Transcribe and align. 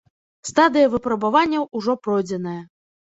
Стадыя 0.49 0.87
выпрабаванняў 0.93 1.67
ўжо 1.81 1.95
пройдзеная. 2.07 2.55